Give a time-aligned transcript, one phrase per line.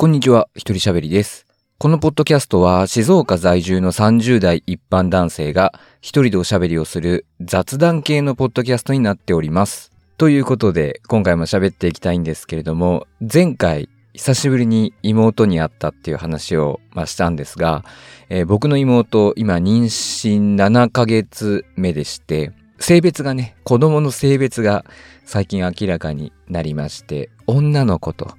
[0.00, 1.44] こんにちは、一人喋りです。
[1.76, 9.90] このポッドキャストは静岡在住の30代一般男性が一人でおしゃべりをする雑談系のポッドキャストになっております。
[10.16, 17.84] ということで、今回も喋っていきたいんですけれども、前回久しぶりに妹に会ったっていう話を、まあ、したんですが、
[18.28, 24.84] えー僕の妹、今妊娠7ヶ月目でして、性別がね、子供の性別が
[25.24, 28.36] 最近明らかになりまして、女の子と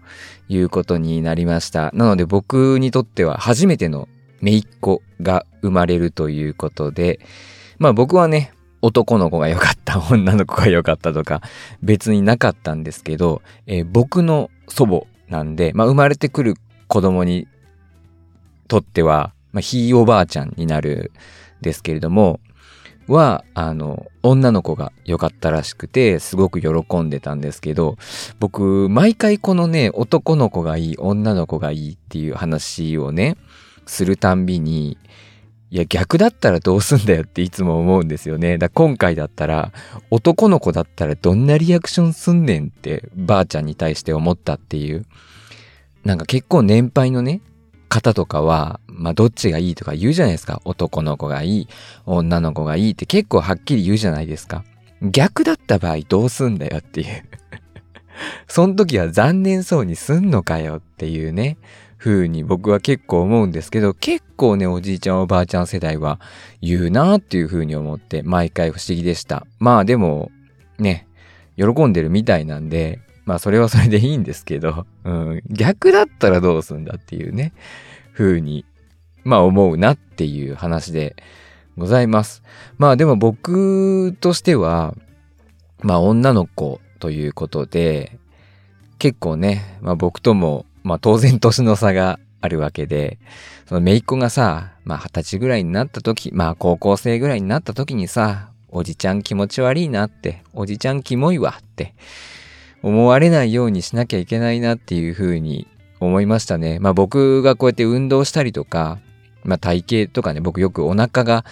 [0.50, 1.92] いうことになりました。
[1.94, 4.10] なので僕にとっては初めての
[4.42, 7.20] 姪っ子が生まれるということで、
[7.78, 11.42] まあ僕はね、男の子が良かった、女の子が良かったとか
[11.84, 16.56] 別になかったんですけど、えー僕の祖母なんで、まあ生まれてくる
[16.88, 17.48] 子供に
[18.68, 21.12] とっては、まあひいおばあちゃんになる
[21.62, 22.40] ですけれども、
[23.10, 27.98] は、あの、女の子が良かったらしくて、すごく喜んでたんですけど、
[28.40, 33.36] 僕、毎回このね、男の子がいい、女の子がいいっていう話をね、
[33.86, 34.98] するたんびに、
[35.72, 38.58] いや、逆だったらどうすんだよっていつも思うんですよね。
[38.58, 39.72] だ今回だったら、
[40.10, 45.06] 男の子だったらどんなリアクションすんねんって、ばあちゃんに対して思ったっていう。
[46.04, 47.42] なんか結構年配のね、
[47.90, 50.62] 方とかは、まあどっちがいいとか言うじゃないですか。
[50.64, 51.68] 男の子がいい、
[52.06, 54.64] 女の子がいいって結構はっきり言うじゃないですか。
[55.02, 57.24] 逆だった場合どうすんだよっていう。
[58.48, 61.58] その時は残念そうにすんのかよっていうね、
[61.98, 66.20] 風に僕は結構思うんですけど、結構ね、おじいちゃんおばあちゃん世代は
[66.62, 69.46] 言うなっていう風に思って、毎回不思議でした。
[69.60, 70.32] まあでも、
[70.78, 71.08] ね、
[71.58, 77.54] 喜んでるみたいなんで、まあそれはそれでいいんですけど、うん、逆だったらどうすんだっていうね、
[78.12, 78.66] 風に、
[79.24, 81.16] まあ思うなっていう話で
[81.78, 82.42] ございます。
[82.80, 84.96] まあでも僕としては、
[85.84, 88.18] まあ女の子ということで、
[88.98, 93.20] 結構ね、まあ僕とも、まあ当然年の差があるわけで、
[93.68, 101.94] その姪っ子がさ、まあ二十歳ぐらいになった時、まあ高校生ぐらいになった時にさ、おじちゃん気持ち悪いなって、おじちゃんキモいわって、
[102.82, 105.68] 思われないようにしなきゃいけないなっていうふうに
[106.00, 106.80] 思いましたね。
[106.80, 109.00] まあ僕がこうやって運動したりとか、
[109.44, 111.46] まあ体型とかね、僕よくお腹が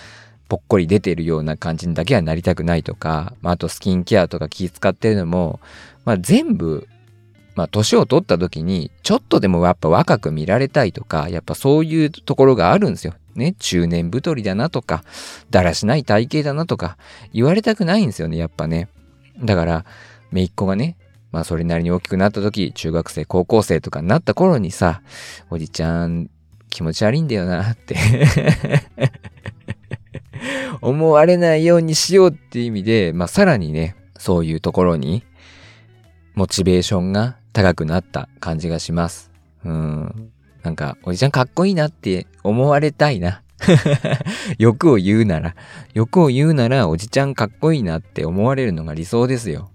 [0.48, 5.60] ぽっこり出てるような感じにだけはなりたくないとか、まああとスキンケアとか気使ってるのも、
[6.06, 6.88] まあ全部、
[7.56, 13.14] まあ年を取った時に、ちょっとでもやっぱ若く見られたいとか、やっぱそういうところがあるんですよ。
[13.36, 15.04] ね、中年太りだなとか、
[15.52, 16.98] だらしない体型だなとか、
[17.34, 18.88] 言われたくないんですよね、やっぱね。
[19.44, 19.86] だから、
[20.32, 20.98] 姪っ子がね、
[21.32, 25.02] まあそれなりに大きくなった時、中学生、高校生とかになった頃にさ、
[25.50, 26.30] おじちゃん
[26.70, 27.96] 気持ち悪いんだよなって
[30.82, 35.24] 思われないようにしようっていう意味で、まあさらにね、そういうところに、
[36.36, 39.32] モチベーションが高くなった感じがします。
[39.66, 40.32] うん。
[40.64, 43.42] なんか、おじちゃんかっこいいなって思われたいな。
[44.60, 45.56] 欲を言うなら、
[45.94, 49.72] 欲を言うなら、おじちゃんかっこいいなって思われるのが理想ですよ。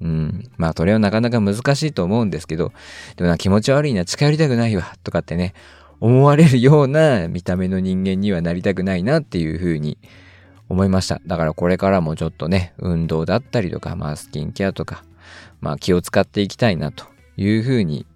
[0.00, 0.44] うん。
[0.56, 2.72] まあ、それはなかなか難しいと思うんですけど、
[3.16, 5.54] でもな、気持ち悪いな、近寄りたくないわ、とかってね、
[6.00, 9.96] 思われるような見た目の人間にはなりたくないなっていうふうに
[10.68, 11.20] 思いました。
[11.26, 15.04] だからこれからもちょっとね、運動だったりとか、まあ、スキンケアとか、
[15.60, 17.04] まあ、気を使っていきたいなと
[17.36, 18.06] いうふうに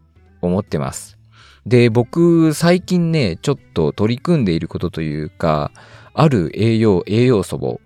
[0.42, 1.18] 思ってます。
[1.66, 5.70] で、僕、最近ね、ちょっと取り組んでいることというか、
[6.14, 7.80] ある栄養、栄養素を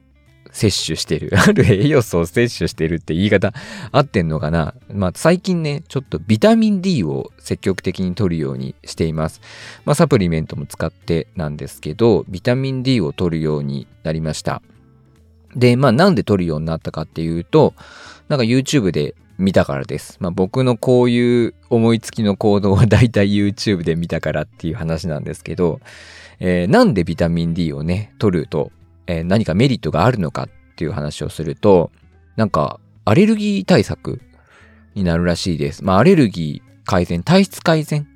[0.55, 1.33] 摂取してる。
[1.37, 3.53] ある栄養素を摂取してるって言い方
[3.91, 9.41] 合ってんのかなまあ最近ね、ちょっとビタミン D を積極的に取るようにしています。
[9.85, 14.63] まあサプリメントも使ってなんですけど、ビタミン D を取るようになりました。
[15.57, 17.75] で、まあなんで取るようになったかっていうと、
[18.29, 20.19] なんか YouTube で見たからです。
[20.21, 25.81] まあ僕のこういう思いつきの行動はだいたい YouTube で見たからっていう話なんですけど、
[26.39, 28.71] えーなんでビタミン D をね、取ると、
[29.07, 31.91] えー何かメリットがあるのかっていう話をすると、
[32.37, 34.21] なんかアレルギー対策
[34.95, 35.85] になるらしいです。
[35.85, 38.07] まあアレルギー改善、体質改善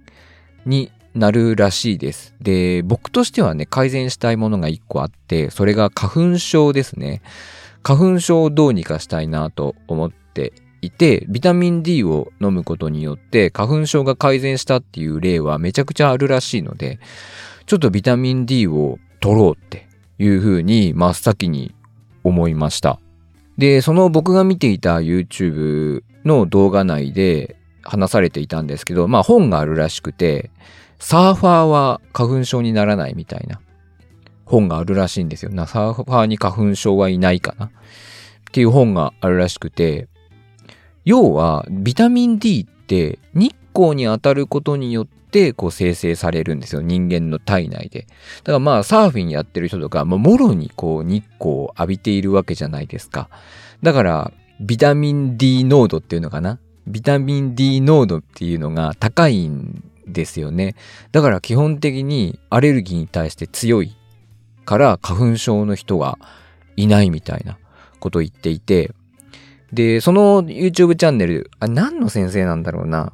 [0.67, 2.35] になるらしいです。
[2.41, 7.23] で、僕としてはね、改善したいものが一個あって、それが花粉症ですね。
[7.83, 10.53] 花粉症をどうにかしたいなと思って
[10.83, 17.01] いて、ビタミン D を飲むことによって花粉症が改善したっていう例はめちゃくちゃあるらしいので、
[17.67, 19.88] ちょっとビタミン D を取ろうって
[20.19, 21.75] いうふうに真っ先に
[22.25, 22.99] 思いました。
[23.57, 30.51] で、その僕が見ていた YouTube の動画内で話されていたんですけど、まあ本があるらしくて、
[30.99, 33.61] サーファーは花粉症にならないみたいな
[34.45, 35.51] 本があるらしいんですよ。
[35.53, 37.71] なサーファーに花粉症はいないかなっ
[38.53, 40.09] ていう本があるらしくて、
[41.05, 46.83] 要はビタミン D って日光に当たることによってこう生成されるんですよ。
[46.83, 48.07] 人間の体内で。
[48.45, 53.29] だからまあサーフィンやってる人とか、まあ、もろにこう日光を浴びているわけじゃないですか。
[53.83, 56.59] だからビタミン D 濃度っていうのかな？
[56.87, 60.75] ビタミン D 濃度っていうのが高いんですよね。
[61.13, 63.95] だから基本的にアレルギーに対して強い
[64.65, 66.19] から花粉症の人が
[66.77, 67.59] いないみたいな
[68.01, 68.93] ことを言っていて、
[69.73, 73.13] で、その YouTube チャンネル、あ、何の先生なんだろうな？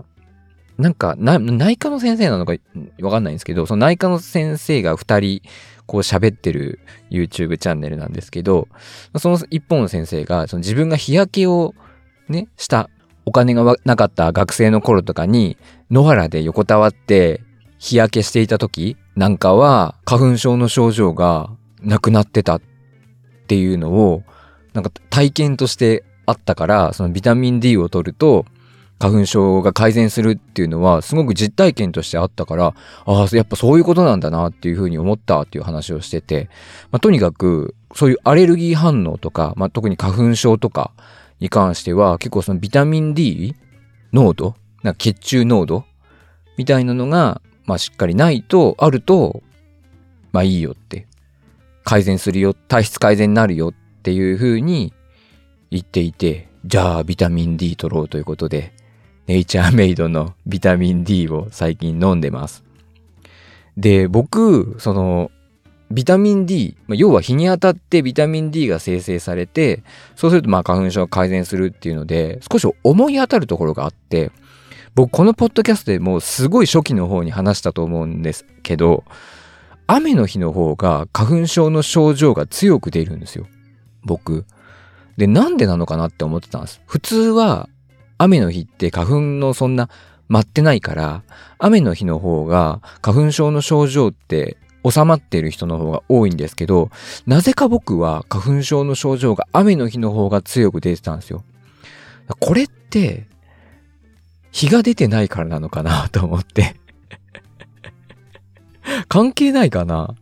[0.78, 2.54] なんか、内科の先生なのか
[3.00, 5.42] わかんないんですけど、その内科の先生が二人、
[5.86, 6.80] こう喋ってる
[7.10, 8.68] YouTube チャンネルなんですけど、
[9.18, 11.74] その一方の先生が、その自分が日焼けを
[12.28, 12.88] ね、した
[13.26, 15.56] お金がなかった学生の頃とかに、
[15.90, 17.42] 野原で横たわって
[17.78, 21.50] 日焼けしていた時なんかは花粉症の症状が
[21.80, 22.62] なくなってたっ
[23.46, 24.22] ていうのを、
[24.72, 28.46] なんか体験としてあったから、そのビタミン D を取ると、
[28.98, 32.74] 花粉症が改善するっていうのはすごく実体験としてあったから、
[33.04, 36.48] ああ、やっぱそういうことなんだなっていうふうに思ったっていう話をしてて、
[36.90, 40.92] まあ、とにかくそういうアレルギー反応とか、まあ、特に花粉症とか
[41.40, 43.54] に関しては結構そのビタミン D
[44.12, 45.84] 濃度、なんか血中濃度
[46.56, 49.42] みたいなのが、まあしっかりないと、あると、
[50.32, 51.06] まあいいよって、
[51.82, 54.92] 改善するよ、体質改善になるよっていうふうに
[55.70, 58.72] 言っていて、じゃあビタミン D 取ろうということで、
[59.26, 62.64] ネイチャーメイドのビタミン D を最近飲んでます。
[63.76, 65.30] で、僕、その、
[65.90, 69.82] ビタミン D、要は日に当たってビタミン D が生成されて、
[70.16, 74.30] そうするとまあ花粉症が改善するっていうので、少し思い当たるところがあって、
[74.94, 79.04] 僕このポッドキャストでもうすごい初期の方に話したと思うんですけど、
[79.86, 83.46] 雨の日の方が花粉症の症状が強く出るんですよ。
[84.04, 84.46] 僕。
[85.16, 86.80] で、なんでなのかなって思ってたんです。
[86.86, 87.68] 普通は
[88.18, 89.88] 雨の日って花粉のそんな
[90.28, 91.22] 待ってないから、
[91.58, 94.56] 雨の日の方が花粉症の症状って
[94.88, 96.90] 収まっている人の方が多いんですけど、
[97.26, 101.44] なぜか僕は花粉症の症状が雨の日の方が強く出てたんですよ。
[102.40, 103.26] これって、
[104.50, 106.76] 日が出てないからなのかなと思って
[109.08, 110.14] 関係ないかな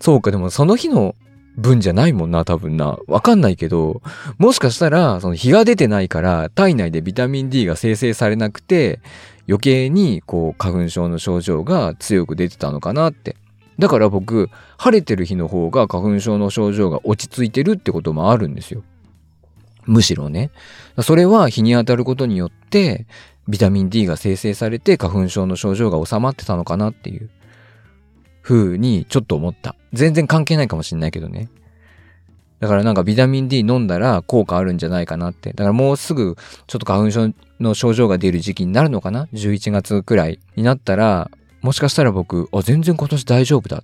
[0.00, 1.16] そうか、でもその日の
[1.56, 2.98] 分じゃないもんな、多分な。
[3.06, 4.02] わかんないけど、
[4.38, 9.00] もしかしたら、その日が出てないから、体内でビタミン D が生成されなくて、
[9.48, 13.36] 余計に、こう、花粉症の症状が強く出てたのかなって。
[13.78, 14.48] だから僕、
[14.78, 18.82] 晴れてる日の方が花粉症の症状が落ち着いてるってこともあるんですよ。
[19.86, 20.50] むしろね。
[21.02, 23.06] それは日に当たることによって、
[23.48, 27.30] ビタミン D が生成されて花粉症の症状が収まってたのかなっていう
[28.50, 29.76] 風にちょっと思った。
[29.92, 31.48] 全然関係ないかもしんないけどね。
[32.58, 35.50] だからなんかビタミン D 飲んだら効果あるんじゃないかなって。
[35.52, 36.36] だからもうすぐ
[36.66, 41.30] ちょっと花粉症の症状が出る時期になるのかな ?11 月くらいになったら、
[41.62, 43.82] もしかしたら僕、あ、全然今年大丈夫だっ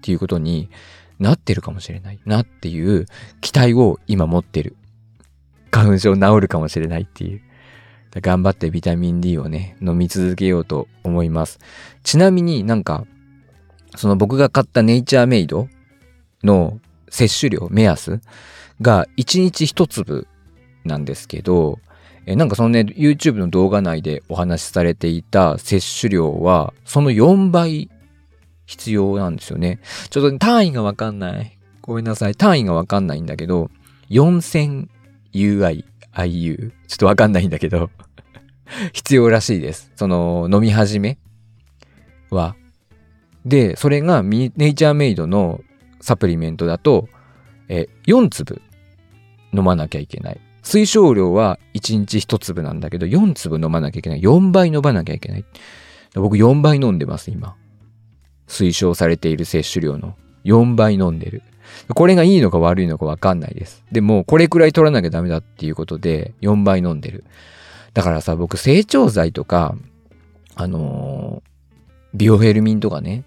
[0.00, 0.70] ていうことに
[1.18, 3.06] なってるかもしれないなっていう
[3.40, 4.76] 期待を今持ってる。
[5.70, 7.40] 花粉症治るかもしれないっていう。
[8.20, 11.58] 頑張ってビタミン D をね、飲み続けようと思います。
[12.02, 13.04] ちなみになんか、
[13.96, 15.68] その僕が買ったネイチャーメイド
[16.42, 18.20] の摂取量、目安
[18.80, 20.26] が1日1粒
[20.84, 21.78] なんですけど、
[22.26, 27.90] えなんかそのね、YouTube の動画内でお話しされていた摂取量は、その4倍
[28.66, 29.80] 必要なんですよね。
[30.10, 31.58] ちょっと単位がわかんない。
[31.80, 32.34] ごめんなさい。
[32.34, 33.70] 単位がわかんないんだけど、
[34.10, 34.88] 4000
[35.32, 36.70] UI、IU。
[36.86, 37.90] ちょっとわかんないんだけど
[38.92, 39.90] 必要らしいです。
[39.96, 41.16] その、飲み始め
[42.30, 42.56] は。
[43.44, 45.60] で、それがネイチャーメイドの
[46.00, 47.08] サプリメントだと、
[47.68, 48.62] え4粒
[49.52, 50.40] 飲まなきゃいけない。
[50.62, 54.20] 推奨量は1日1粒なんだけど、4粒飲まなきゃいけない。
[54.20, 55.44] 4倍飲まなきゃいけない。
[56.14, 57.56] 僕4倍飲んでます、今。
[58.46, 60.14] 推奨されている摂取量の
[60.44, 61.42] 4倍飲んでる。
[61.94, 63.84] これがいいのか悪いのかわかんないです。
[63.92, 67.24] でも、これくらい取らなきゃダメだっていうことで、4倍飲んでる。
[67.94, 69.74] だからさ、僕、成長剤とか、
[70.54, 71.48] あのー、
[72.14, 73.24] ビオフェルミンとかね、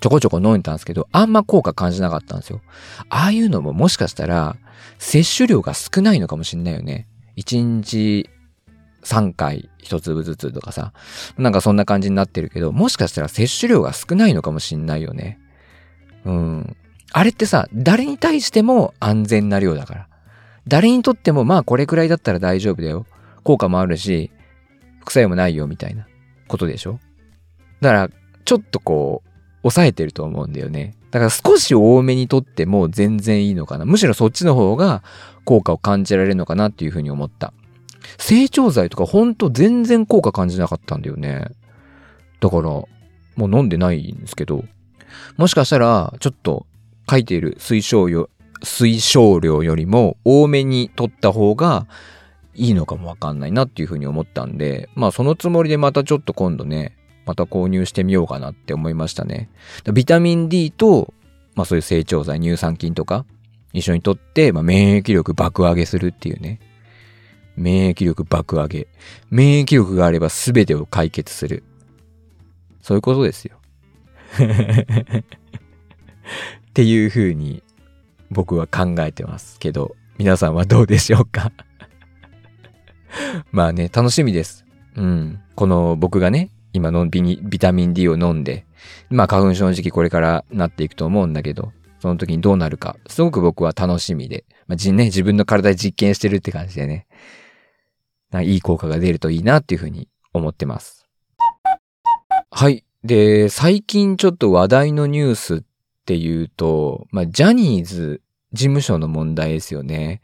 [0.00, 2.60] ちょこちょこ飲んでたんですけど、あんま効果感じなかったんですよ。
[3.08, 4.56] ああいうのももしかしたら、
[4.98, 7.08] 摂取量が少ないのかもしんないよね。
[7.36, 8.28] 1日
[9.04, 10.92] 3回1粒ずつとかさ、
[11.38, 15.38] なんかそんな感じになってるけど、もしかしたら摂取量が少ないのかもしんないよね。
[16.24, 16.76] うん。
[17.12, 20.08] あれってさ、誰に対しても安全な量だから。
[20.66, 23.06] 誰にとってもまあこれくらいだったら大丈夫だよ。
[23.44, 24.30] 効果もあるし、
[25.00, 26.06] 副作用もないよみたいな
[26.48, 27.00] ことでしょ？
[27.82, 28.10] だから、
[28.44, 29.28] ちょっとこう、
[29.62, 30.94] 抑えてると思うんだよね。
[31.10, 33.84] だから少し多めにとっても全然いいのかな。
[33.84, 35.02] むしろそっちの方が
[35.44, 37.52] 効果を感じられるのかなっていうふうに思った。
[38.18, 41.48] 成長剤とかほんと全然効果感じなかったんだよね。
[42.40, 42.86] だから、も
[43.36, 44.64] う飲んでないんですけど、
[45.36, 46.66] もしかしたら、ちょっと
[47.10, 48.30] 書いている推奨よ、
[48.62, 51.86] 推奨量よりも多めに取った方が
[52.54, 59.48] いいのかもわかんないなっていうふうに思ったんで、まあそのつもりでまたちょっと今度ね、また購入してみようかなって思いましたね。
[59.92, 61.12] ビタミン D と、
[61.54, 63.24] まあそういう成長剤、乳酸菌とか
[63.72, 66.60] 一緒にとって、まあ免疫力爆上げするっていうね。
[67.56, 68.88] 免疫力爆上げ。
[69.30, 71.62] 免疫力があれば全てを解決する。
[72.80, 73.56] そういうことですよ。
[74.38, 75.22] っ
[76.74, 77.62] ていう風に
[78.30, 81.52] 僕は考えてますけど、皆さんはどうでしょうか？
[83.52, 84.64] まあね、楽しみです。
[84.96, 85.40] うん。
[85.54, 88.66] この僕がね、今のビニビタミン D を飲んで、
[89.10, 97.06] まあ花粉症の時期これからなっていくと思うんだけど、その時にどうなるか、すごく僕は楽しみで、まあ、じね、自分の体で実験してるって感じでね、
[98.42, 101.06] いい効果が出るといいなっていうふうに思ってます。
[102.50, 102.84] はい。
[103.04, 105.60] で、最近ちょっと話題のニュースっ
[106.06, 108.20] ていうと、まあ、ジャニーズ
[108.52, 110.22] 事務所の問題ですよね。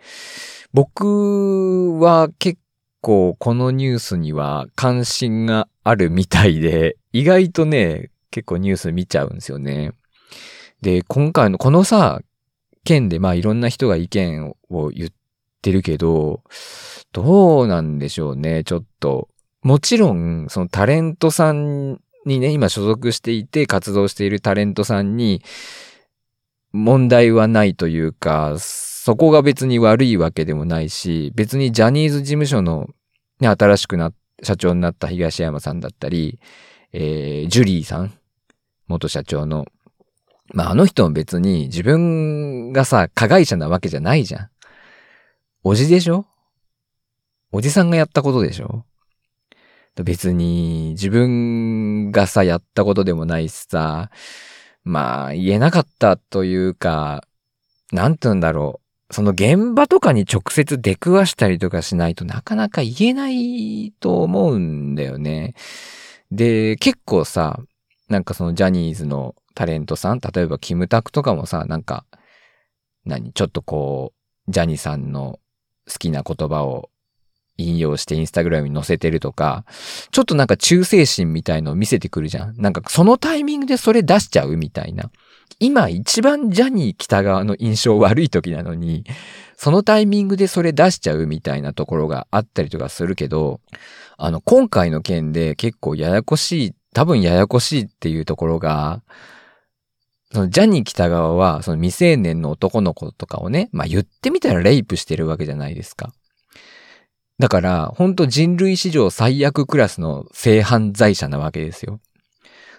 [0.73, 2.59] 僕は結
[3.01, 9.93] 構このニュースには関心があるみたいで、意外とね、結構ニュース見ちゃうんですよね。
[10.83, 12.21] で、今回のこのさ、
[12.85, 15.11] 件でまあいろんな人が意見を言っ
[15.63, 16.43] てるけど、
[17.13, 19.29] どうなんでしょうね、ちょっと。
[19.63, 25.43] もちろん、そのタレントさんにね、今所属していて活動しているタレントさんに
[26.73, 32.89] 問題はないというか、そこが別に悪いわけでもないし、別にジャニーズ事務所の、
[33.41, 36.39] ね、新しくなっ、社長になった東山さんだったり、
[36.93, 38.13] えー、ジュリーさん、
[38.87, 39.67] 元社長の、
[40.55, 44.51] まあ、あの人も別に自分がさ、加害者なわけじゃないじゃん。
[45.63, 46.25] おじでしょ？
[47.53, 48.85] おじさんがやったことでしょ？
[50.05, 54.11] 別に自分がさ、やったことでもないしさ、
[54.85, 57.25] まあ言えなかったというか、
[57.91, 58.88] なんて言うんだろう。
[59.11, 65.55] その現場とかに直接出くわしたりとかしないとなかなか言えないと思うんだよね。
[66.31, 67.59] で、結構さ、
[68.09, 72.05] なんかそのジャニーズのタレントさん、例えばキムタクとかもさ、なんか、
[73.07, 73.33] 何？
[73.33, 74.13] ちょっとこ
[74.47, 75.41] う、ジャニーさんの
[75.91, 76.91] 好きな言葉を
[77.57, 79.65] 引用してインスタグラムに載せてるとか、
[80.11, 82.61] ちょっとなんか忠誠心みたいのを見せてくるじゃん。
[82.61, 85.11] なんかそのタイミングでそれ出しちゃうみたいな。
[85.61, 89.05] 今一番ジャニー北側の印象悪い時なのに、
[89.57, 93.61] そのタイミングでそれ出しちゃうみたいなところがあったりとかするけど、
[94.17, 99.03] あの、今回の件で結構ややこしい、多分ややこしいっていうところが、
[100.33, 106.13] そのジャニー北側は、その未成年の男の子とかをね、まあ言ってみたらレイプしてるわけじゃないですか。
[107.39, 112.01] だから、ほんと人類史上最悪クラスの性犯罪者なわけですよ。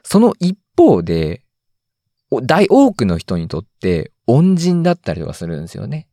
[0.03, 1.43] その一方で、
[2.31, 6.07] 大多くの人にとって恩人だったりはするんですよね。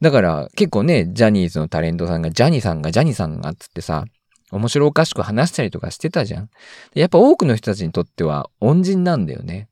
[0.00, 4.04] だから結構ね、ジャニーズのタレントさんがジャニーさんがジャニーさんがっつってさ、
[4.50, 6.50] 面白おかしく話したりとかしてたじゃん。
[6.94, 9.68] やっぱ多くの人たちにとっては恩人なんだよね。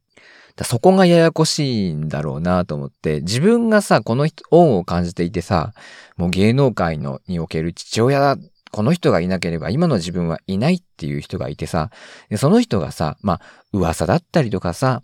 [0.65, 5.73] そこがややこしいんだろうなと思って、自分がさ、この恩を感じていてさ、
[6.17, 8.37] もう芸能界のにおける父親だ、
[8.71, 11.91] この人がいなければ今の自分はいないっていう人がいてさ、
[12.37, 13.41] その人がさ、まあ、
[13.73, 15.03] 噂だったりとかさ、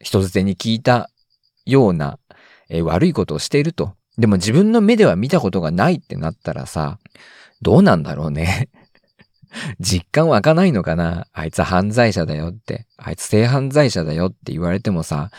[0.00, 1.10] 人づてに聞いた
[1.64, 2.18] ような、
[2.68, 3.94] えー、悪いことをしていると。
[4.18, 6.98] でも自分の目では見たことがないってなったらさ、
[7.62, 8.68] どうなんだろうね。
[9.80, 12.86] 実感湧かないのかなあいつ犯罪者だよって。
[12.96, 15.30] あいつ性犯罪者だよって言われてもさ、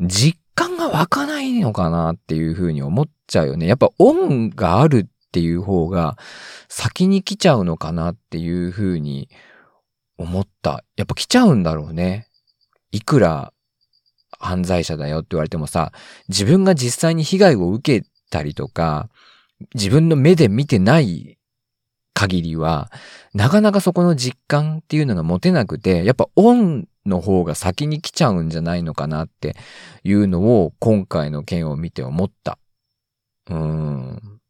[0.00, 3.66] 実感が湧かないのかなっていうふうに思っちゃうよね。
[3.66, 6.16] やっぱ恩があるっていう方が
[6.68, 9.28] 先に来ちゃうのかなっていうふうに
[10.18, 10.84] 思った。
[10.96, 12.28] やっぱ来ちゃうんだろうね。
[12.92, 13.52] いくら
[14.38, 15.92] 犯罪者だよって言われてもさ、
[16.28, 19.08] 自分が実際に被害を受けたりとか、
[19.74, 21.38] 自分の目で見てない
[22.14, 22.90] 限りは、
[23.34, 29.56] なかなかそこの実感っていうのが持てなくて、やっぱオンの方が先に来ちゃうんじゃないのかなって
[30.02, 32.58] いうのを今回の件を見て思った。
[33.48, 34.40] うん。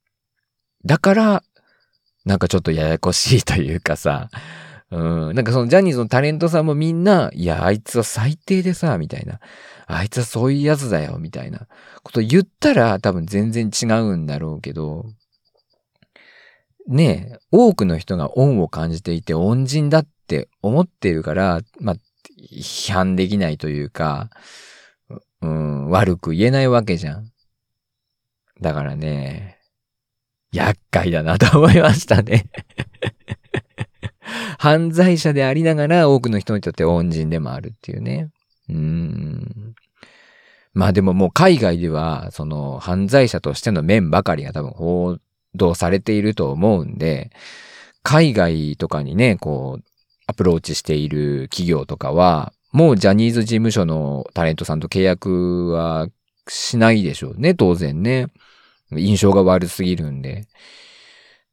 [0.85, 1.43] だから、
[2.25, 4.31] なんかちょっとややこしいというかさ、
[4.91, 9.41] うん、なんかそのジャニーズのタレントさんもみんな、いや、あいつは最低でさ、みたいな。
[9.87, 11.67] あいつはそういうやつだよ、みたいな
[12.03, 15.07] こと言ったら多分全然違うんだろうけど、
[16.89, 21.97] ね多くの人が恩を感じていて恩人だって思ってるから、まあ、
[22.53, 24.31] 批判できないというか、
[25.41, 27.31] うん、悪く言えないわけじゃん。
[28.61, 29.59] だからね、
[30.53, 32.47] 厄介だなと思いましたね
[34.59, 38.31] 犯罪者でありながら多くの人にとって恩人でもあるっていうね。
[38.69, 39.75] うん。
[40.75, 45.19] まあでももう海外では、その犯罪者としての面ばかりが多分報
[45.55, 47.31] 道されていると思うんで、
[48.03, 49.85] 海外とかにね、こう、
[50.27, 56.09] アプローチしている企業とかは、もうジャニーズ事務所のタレントさんと契約は
[56.49, 58.27] しないでしょうね、当然ね。
[58.93, 60.43] 印象が悪すぎるんで。
[60.43, 60.45] っ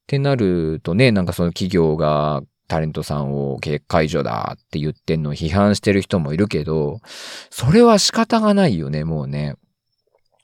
[0.05, 7.01] てなるとね、なんかその企業がタレントさんを契約解除だって言ってんのを批判してる人もいるけど、
[7.51, 9.57] それは仕方がないよね、もうね。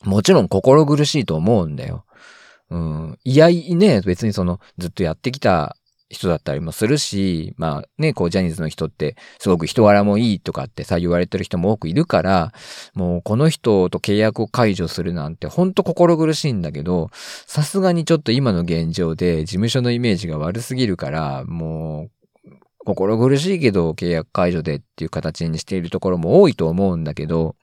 [0.04, 2.06] もちろん心苦しいと思うんだよ。
[2.70, 3.20] うん。
[3.24, 5.76] いやいね、別にそのずっとやってきた
[6.10, 12.52] 人だったりもするし、まあね、こうジャニーズの人ってすごく人柄もいいとかってさ言われてる人も多くいるから、
[12.94, 17.10] もうこの人と契約を解除するなんてほんと心苦しいんだけど、
[17.48, 22.19] さすがにちょっと今の現状で事務所のイメージが悪すぎるから、もう
[22.90, 27.56] 心苦しいけど契約解除でっていう形にしているところも多いと思うんだけど、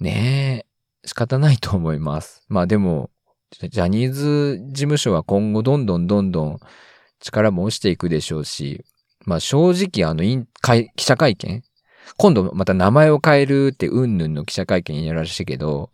[0.00, 0.64] ね
[1.04, 2.44] え、仕方ないと思います。
[2.48, 3.10] まあでも、
[3.52, 6.60] ジャニーズ事務所は今後どんどんどんどん
[7.20, 8.84] 力も落ちていくでしょうし、
[9.24, 10.24] まあ正直あの、
[10.96, 11.62] 記者会見？
[12.16, 15.90] 今度また名前を変えるってうんぬんの記者会見やらしいけど、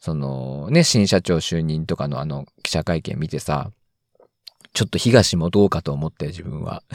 [0.00, 3.72] そのね、新社長就任とかのあの記者会見見てさ、
[4.76, 6.82] ちょっと東もどうかと思ったよ、自分は。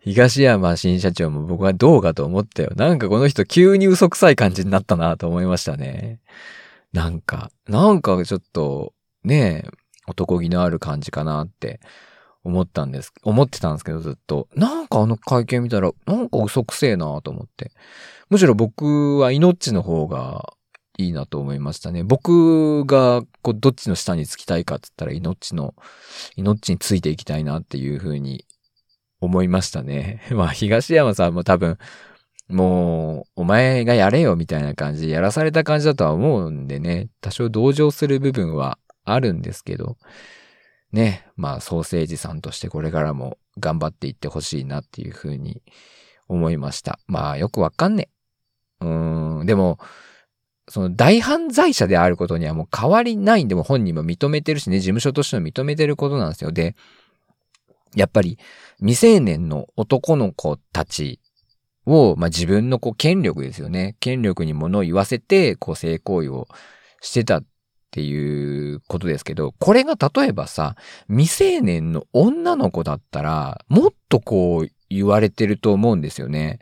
[0.00, 2.72] 東山新社長も僕はどうかと思ったよ。
[2.76, 6.20] なんかこの人急に嘘くさい感じになったなと思いましたね。
[6.92, 8.92] なんか、なんかちょっと、
[9.24, 9.70] ねえ、
[10.06, 11.80] 男気のある感じかなって
[12.44, 14.48] 思ったんです、思ってたんですけどずっと。
[14.54, 17.72] なんかあの会見見たら、なんか嘘くせえなと思って。
[18.28, 20.52] むしろ僕は命の方が
[20.98, 22.02] いいなと思いましたね。
[22.04, 25.74] 僕がこうどっちの下につきたいかって言ったら命の、
[26.36, 28.44] 命についていきたいなっていうふうに
[29.20, 30.22] 思いましたね。
[30.32, 31.78] まあ東山さんも多分、
[32.48, 39.96] もう、お前がやれよみたいな感じやらされた感じだとは思うんでね、多少同情する部分はあるんですけど、
[40.92, 45.62] ね、まあ、ソーセージさんとしてこれからも頑張っていってほしいなっていうふうに
[46.26, 46.98] 思いました。
[47.06, 48.08] まあ、よくわかんね
[48.80, 48.84] え。
[48.86, 49.78] うーん、でも、
[50.70, 56.52] その大犯罪者であることにはもう変わりないんでも本人も認めてるしね、事務所としても認めてることなんですよ。
[56.52, 56.76] で、
[57.96, 58.38] やっぱり
[58.78, 61.18] 未成年の男の子たち
[61.86, 63.96] を、まあ、自分のこう権力ですよね。
[63.98, 66.46] 権力に物を言わせて、こう性行為を
[67.00, 67.44] してたっ
[67.90, 70.76] ていうことですけど、これが例えばさ、
[71.08, 76.58] 未成年の女の子だったら、もっとこう言われてると思うんですよね。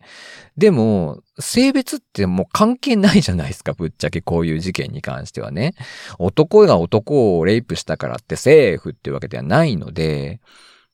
[0.57, 5.75] でも、性別ってもう関係ないじゃないですか、ぶっちゃけこういう事件に関してはね。
[6.19, 10.41] 男が男をレイプしたからってセーフってわけではないので、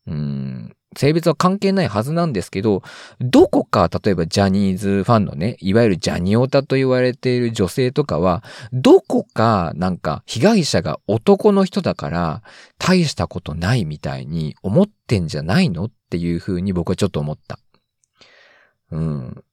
[0.06, 2.82] うん、性別は関係ないはずなんですけど、
[3.20, 8.42] どこか、例えばジャニーズファンのね、いわゆるジャニオタと言われている女性とかは、
[8.72, 12.42] どこかなんか被害者が男の人だから、
[12.78, 17.59] 大したことないみたいに思ってんじゃないのっていうふうに僕はちょっと思った。
[18.92, 19.44] うん。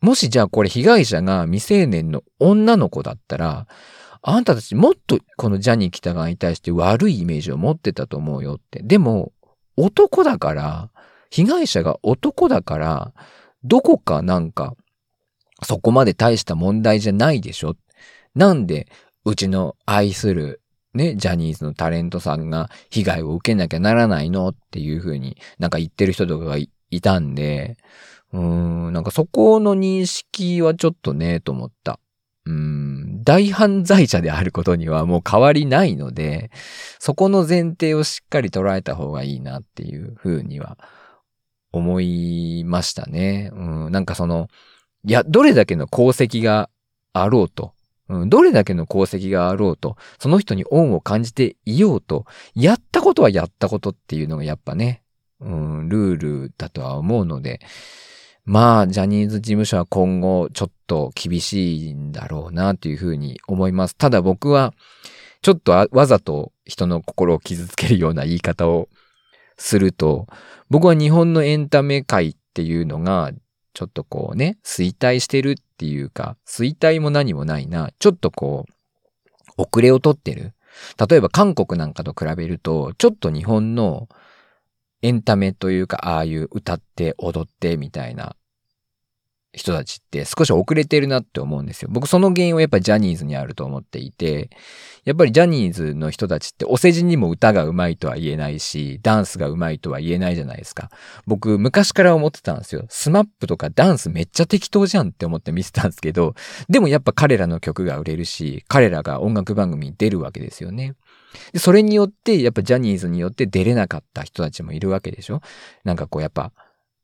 [0.00, 3.66] もしじゃあこれ被害者が未成年の女の子だったら、
[4.22, 8.80] あんたたちもっとこのジャニー北川に対して悪いイメージを持ってたと思うよって。
[8.82, 9.32] でも、
[9.76, 10.90] 男だから、
[11.30, 13.12] 被害者が男だから、
[13.64, 14.74] どこかなんか、
[15.64, 17.74] そこまで大した問題じゃないでしょ。
[18.36, 18.86] なんで、
[19.24, 20.60] うちの愛する、
[20.98, 26.68] ね、ジャニーズのタレントさんが被害を受けなきゃならないのっていうふうになんか言ってる人とかがい
[27.00, 27.78] たんで、
[28.32, 28.40] うー
[28.90, 32.00] ん、なんかそこの認識はちょっとね、と思った。
[32.44, 36.50] うーん、大犯罪者であることにはもう変わりないので、
[36.98, 40.78] そこの前提をしっかり捉えた方がいいなっていうふうには
[41.72, 43.50] 思いましたね。
[43.52, 44.48] うん、なんかその、
[45.04, 46.70] いや、どれだけの功績が
[47.12, 47.72] あろうと、
[48.08, 55.02] うん、どれだけの功績があろうと、その人に恩を感じていようと、やったことはやったことっていうのがやっぱね、
[55.40, 57.60] うん、ルールだとは思うので、
[58.44, 63.94] まあ、ジャニーズ事務所は今後ちょっと厳しいんだろうなというふうに思います。
[63.94, 64.72] ただ僕は、
[65.42, 68.88] ちょっとわざと人の心を傷つけるような言い方を
[69.58, 70.26] すると、
[70.70, 73.32] 僕は日本のエンタメ界っていうのが、
[73.74, 78.66] ちょっとこうね、衰退してるっていうか、衰退も何もないな、ちょっとこ
[79.56, 80.52] う、遅れをとってる。
[81.08, 84.08] 例えば韓国なんかと比べると、ちょっと日本の
[85.02, 88.36] エンタメというか、ああいう歌って踊ってみたいな
[89.52, 91.88] 人たちって少し遅れてるなって思うんですよ。
[91.90, 94.50] 僕その原因はやっぱりジャニーズにあると思っていて、
[95.04, 100.90] やっぱりジャニーズの人たちってお世辞にも歌が上手いとは言えないし、ダンスが上手いとは言えないじゃないですか。
[101.26, 102.84] 僕昔から思ってたんですよ。
[102.90, 106.34] SMAP とかダンスめっちゃ適当じゃんって思って見せたんですけど、
[106.68, 110.94] でもやっぱ彼らの曲が売れるし、彼らが音楽番組に出るわけですよね。
[111.52, 115.40] でそれによって、やっぱジャニーズによって出れなかった人たちもいるわけでしょ
[115.84, 116.52] なんかこうやっぱ、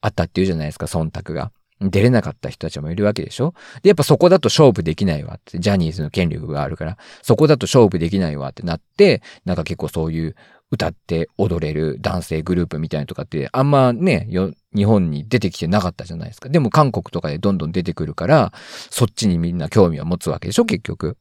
[0.01, 1.51] あったっていうじゃないですか、忖度が。
[1.81, 3.55] 出れなかった人たちもいるわけでしょ？
[3.83, 10.37] で、やっぱそこだと勝負できないわって、ジャニーズの権力があるから、そこだと勝負できないわってなって、なんか結構そういう
[10.71, 14.29] 歌って踊れる男性グループみたいなとかって、あんまね、
[14.75, 16.49] 日本に出てきてなかったじゃないですか。
[16.49, 18.53] でも韓国とかでどんどん出てくるから、
[18.91, 21.17] そっちにみんな興味を持つわけでしょ結局。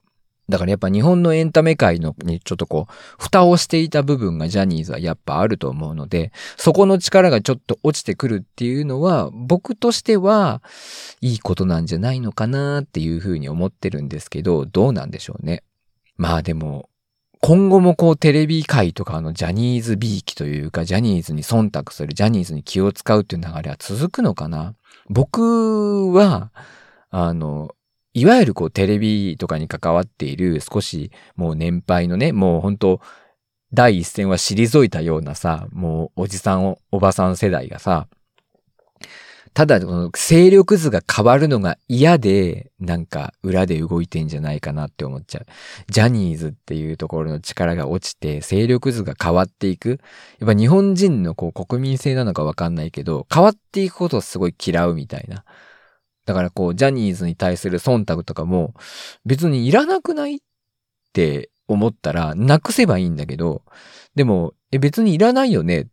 [0.54, 10.62] だからやっぱ日本のエンタメ界のにちょっとこう、蓋をしていた部分がジャニーズはやっぱあると思うので、そこの力がちょっと落ちてくるっていうのは、僕としては
[11.22, 15.64] いいことなんじゃないのかなっていうふうに思ってるんですけど、どうなんでしょうね。
[16.18, 16.88] まあでも、
[17.42, 24.76] 今後もこうテレビ界とかのジャニーズビーキというか、ジャニーズに忖度する、ジャニーズに気を使うっていう流れは続くのかな
[25.10, 26.52] 僕は、
[27.10, 27.74] あの、
[28.14, 33.02] いわゆるこうテレビとかに関わっている少しもう年配のね、もう本当
[33.74, 38.08] 第一線は退いたようなさ、もうおじさん、おばさん世代がさ、
[39.54, 45.46] ただ、この勢力図が変わるのが嫌で、なんか裏で動いてんじゃないかなって思っちゃう。
[45.92, 50.00] ジャニーズっていうところの力が落ちて、勢力図が変わっていく。
[50.40, 55.46] やっぱ日本人のこう国民性なのかわかんないけど、変わっていくことをすごい嫌うみたいな。
[56.26, 58.74] だからこう、ジャニーズに対する忖度とかも、
[59.26, 60.40] 別にいらなくないっ
[61.14, 63.64] て思ったら、なくせばいいんだけど、
[64.16, 65.88] でも、え、別にいらないよね。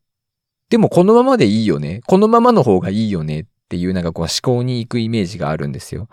[0.70, 2.00] でもこのままでいいよね。
[2.06, 6.08] このままの方がいいよねっていうなんかこう思考に行くイメージがあるんですよ。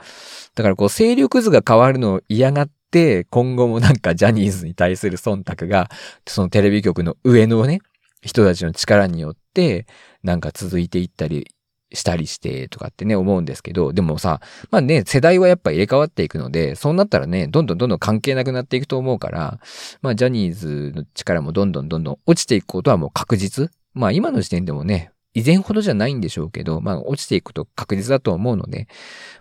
[0.55, 5.89] だからこう勢力図が変わるのを嫌がって、今後もなんかジャニーズに対する忖度が、
[6.27, 7.81] そのテレビ局の上のね、
[8.23, 9.85] 人たちの力によって、
[10.23, 11.51] なんか続いていったり
[11.93, 19.59] したりしてとかってね、思うんですけど、でもさ、まあね、世代はやっぱ入れ替わっていくので、そうなったらね、どんどんどんどん関係なくなっていくと思うから、
[20.01, 23.71] まあジャニーズの力もどんどんどんどん落ちていくことはもう確実。
[23.93, 28.87] まあ今の時点でもね、以前ほどじゃないんでしょうけど、まあ落ちていくと確実だと思うので、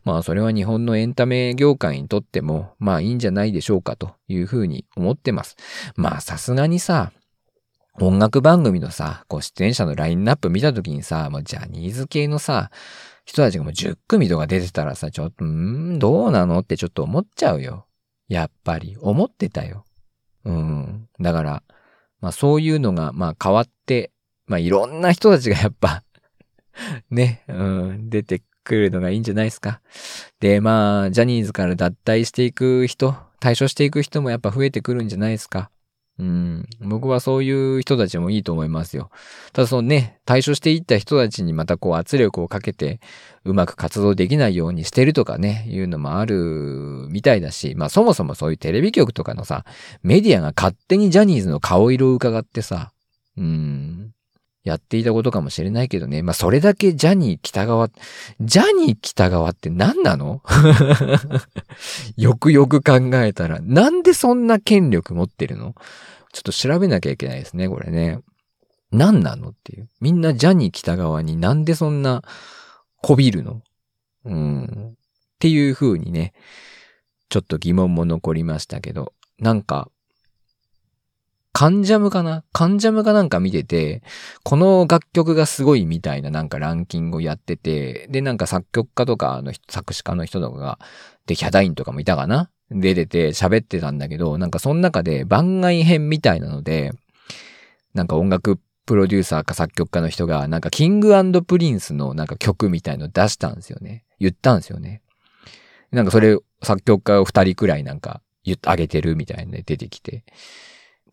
[0.05, 5.57] まあそれは日本のエンタメ業界にとっても、まあいいんじゃないでしょうかというふうに思ってます。
[5.97, 7.13] まあさすがにさ、
[8.01, 12.71] 音楽番組のさ、こう出演者のラインナップ見たときにさ、もうジャニーズ系のさ、
[13.25, 17.87] 人たちがもう10組とか出てたらさ、ちょっと、んどうなのってちょっと思っちゃうよ。
[18.29, 19.85] やっぱり、思ってたよ。
[20.45, 21.09] うん。
[21.21, 21.63] だから、
[22.21, 24.13] まあそういうのが、まあ変わって、
[24.47, 26.05] まあいろんな人たちがやっぱ
[27.11, 29.81] ね、うん、出てくるのがいいんじゃないですか。
[30.41, 35.71] で、まあ、ジャニーズから脱退していく人、対処していく人もやっぱ増えてくるんじゃないですか。
[36.19, 36.67] うん。
[36.81, 39.11] 僕はそういう人たちもいいと思いますよ。
[39.53, 43.01] ただそのね、対処していった人たちにまたこう圧力をかけて、
[43.45, 49.65] うまく活動できないようにしてるとかね、いうのもあるみたいだし、まあそもそもそういうテレビ局とかのさ、
[50.03, 52.93] メディアが勝手にジャニーズの顔色を伺ってさ、
[53.37, 54.06] うん、
[54.67, 56.23] やっていたことかもしれないけどね。
[56.23, 57.89] まあ、それだけジャニー北川、
[58.41, 60.43] ジャニー北川って何なの？
[62.19, 65.77] よくよく考えたら、なんでそんな権力持ってるの？
[66.33, 68.19] ちょっと調べなきゃいけないですね、これね。
[68.91, 69.89] 何なのっていう。
[70.01, 72.25] みんなジャニー北川になんでそんな
[73.03, 73.63] こびるの？
[74.25, 74.97] うん。
[74.97, 76.33] っていう風にね、
[77.29, 79.89] ちょっと疑問も残りましたけど、なんか、
[81.59, 82.45] カンジャムかな？
[82.53, 84.03] カンジャムかなんか見てて、
[84.43, 90.79] この楽曲がすごいみたいななんかランキングをやってて、で、なんか作曲家とかの作詞家の人とかが、
[91.25, 92.51] で、ヒャダインとかもいたかな？
[92.71, 96.93] 出てて喋ってたんだけど、なんかその中で番外編みたいなので、
[97.95, 104.05] なんか音楽プロデューサーか作曲家の人が、なんか King & Prince のなんか曲みたいの出したんですよね。
[104.21, 105.01] 言ったんですよね。
[105.91, 110.23] なんかそれ作曲家を二人くらいなんか言ってあげてるみたいなで出てきて。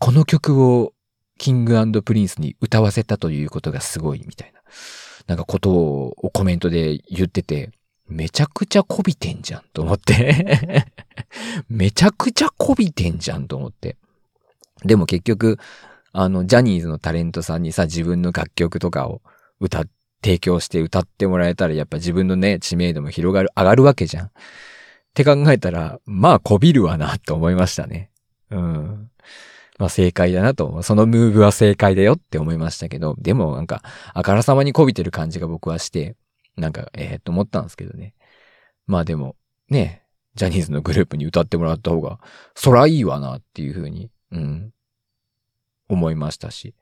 [0.03, 0.91] この曲を
[1.37, 4.59] King & Prince に歌わせたということがすごいみたいな、
[5.27, 7.71] なんかことをコメントで言ってて、
[8.09, 10.87] めちゃくちゃこびてんじゃんと思って
[11.69, 13.95] めちゃくちゃこびてんじゃんと思って。
[14.83, 15.57] でも結局、
[16.11, 19.21] あの、ジャニーズのタレントさんにさ、自分の楽曲とかを
[19.61, 19.85] 歌、
[20.21, 24.25] 提供して歌ってもらえたら、やっぱ自分のね、知名度も広がる、上がるわけじゃん。
[24.25, 24.31] っ
[25.13, 28.09] て考えたら、まあ、こびるわな、と思いましたね。
[28.51, 29.09] うん。
[29.79, 33.83] まあ正解だなと、そのムーブは正解だよって思いましたけど、でもなんか、
[34.13, 36.15] あからさまにこびてる感じが僕はして、
[36.55, 38.13] なんか、ええー、と思ったんですけどね。
[38.85, 39.35] まあでも、
[39.69, 40.03] ね、
[40.35, 42.19] ジャニーズのグループに歌ってもらった方が、
[42.55, 44.73] そらいいわなっていうふうに、うん、
[45.89, 46.75] 思いましたし、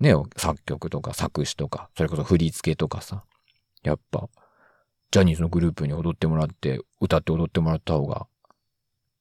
[0.00, 3.24] ね、作曲とか作詞とか、それこそ振り付けとかさ、
[3.82, 4.28] やっぱ、
[5.10, 8.26] ジャニーズのグループに踊ってもらって、歌って踊ってもらった方が、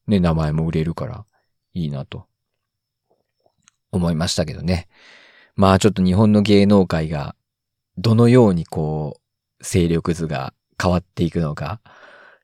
[0.07, 1.25] ね、名前も売れるから、
[1.73, 2.27] いいなと、
[3.97, 4.87] 思いましたけどね。
[5.55, 7.35] まあちょっと日本の芸能界が、
[7.97, 11.87] どのようにこう、勢力図が変わっていくのか、っ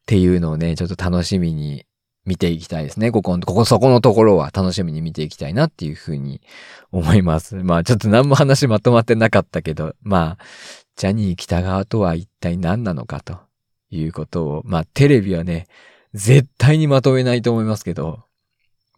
[0.05, 1.85] ていうのをね、ちょっと楽しみに
[2.25, 3.11] 見ていきたいですね。
[3.11, 6.41] ここ、ここ、そこのところは楽しみに見ていきたいなっていうふうに
[6.91, 7.55] 思います。
[7.55, 10.43] まあちょっと何も話まとまってなかったけど、まあ、
[10.95, 13.39] ジャニー北川とは一体何なのかと
[13.89, 15.67] いうことを、まあテレビはね、
[16.13, 18.23] 絶対にまとめないと思いますけど、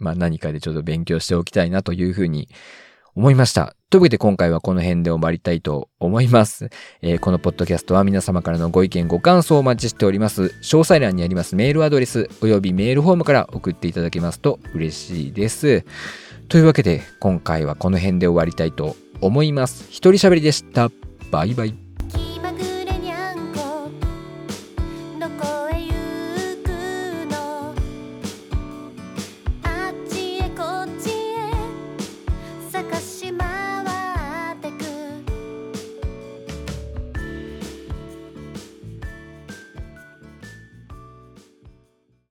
[0.04, 2.50] まあ何かでちょっと勉強しておきたいなというふうに
[3.16, 3.76] 思いました。
[3.90, 6.72] というわけで今回はこの辺で終わりたいと思います、
[7.04, 10.46] えー、このポッドキャストは皆様からのご意見ご感想をお待ちしております。
[10.62, 15.86] 詳細欄にありますメールアドレスおよびメールフォームから送っていただけますと嬉しいです。
[16.50, 19.86] というわけで今回はこの辺で終わりたいと思います。
[19.90, 20.90] 一人喋りでした。
[21.32, 21.83] バイバイ。